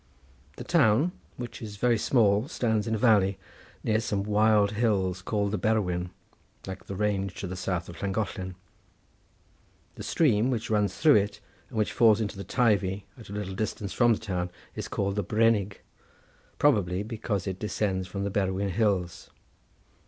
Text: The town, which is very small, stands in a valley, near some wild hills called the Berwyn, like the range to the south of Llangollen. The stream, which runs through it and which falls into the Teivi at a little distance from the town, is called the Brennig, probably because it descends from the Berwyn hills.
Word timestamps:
The 0.55 0.63
town, 0.63 1.11
which 1.37 1.61
is 1.61 1.75
very 1.77 1.99
small, 1.99 2.47
stands 2.47 2.87
in 2.87 2.95
a 2.95 2.97
valley, 2.97 3.37
near 3.83 3.99
some 3.99 4.23
wild 4.23 4.71
hills 4.71 5.21
called 5.21 5.51
the 5.51 5.59
Berwyn, 5.59 6.09
like 6.65 6.87
the 6.87 6.95
range 6.95 7.35
to 7.35 7.45
the 7.45 7.55
south 7.55 7.87
of 7.87 8.01
Llangollen. 8.01 8.55
The 9.93 10.01
stream, 10.01 10.49
which 10.49 10.71
runs 10.71 10.95
through 10.97 11.17
it 11.17 11.39
and 11.69 11.77
which 11.77 11.93
falls 11.93 12.19
into 12.19 12.35
the 12.35 12.43
Teivi 12.43 13.03
at 13.15 13.29
a 13.29 13.33
little 13.33 13.53
distance 13.53 13.93
from 13.93 14.13
the 14.13 14.19
town, 14.19 14.49
is 14.73 14.87
called 14.87 15.17
the 15.17 15.23
Brennig, 15.23 15.81
probably 16.57 17.03
because 17.03 17.45
it 17.45 17.59
descends 17.59 18.07
from 18.07 18.23
the 18.23 18.31
Berwyn 18.31 18.71
hills. 18.71 19.29